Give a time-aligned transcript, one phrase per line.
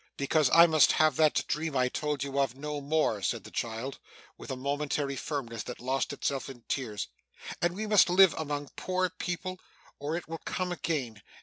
[0.17, 3.99] 'Because I must have that dream I told you of, no more,' said the child,
[4.35, 7.07] with a momentary firmness that lost itself in tears;
[7.61, 9.59] 'and we must live among poor people,
[9.99, 11.21] or it will come again.